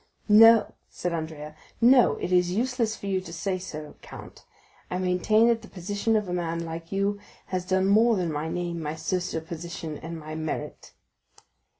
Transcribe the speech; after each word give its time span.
"No," 0.27 0.73
said 0.89 1.13
Andrea,—"no; 1.13 2.13
it 2.13 2.31
is 2.31 2.49
useless 2.49 2.95
for 2.95 3.05
you 3.05 3.21
to 3.21 3.31
say 3.31 3.59
so, 3.59 3.93
count. 4.01 4.43
I 4.89 4.97
maintain 4.97 5.47
that 5.49 5.61
the 5.61 5.67
position 5.67 6.15
of 6.15 6.27
a 6.27 6.33
man 6.33 6.65
like 6.65 6.91
you 6.91 7.19
has 7.53 7.65
done 7.67 7.85
more 7.87 8.15
than 8.15 8.31
my 8.33 8.49
name, 8.49 8.81
my 8.81 8.95
social 8.95 9.41
position, 9.41 9.99
and 9.99 10.19
my 10.19 10.33
merit." 10.33 10.93